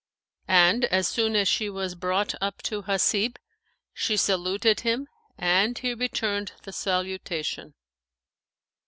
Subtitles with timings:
[0.47, 3.35] And as soon as she was brought up to Hasib,
[3.93, 7.75] she saluted him and he returned the salutation.